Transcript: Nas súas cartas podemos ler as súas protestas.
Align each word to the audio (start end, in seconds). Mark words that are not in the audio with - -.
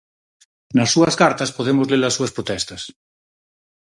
Nas 0.77 0.89
súas 0.93 1.17
cartas 1.21 1.53
podemos 1.57 1.89
ler 1.91 2.01
as 2.05 2.15
súas 2.17 2.33
protestas. 2.35 2.81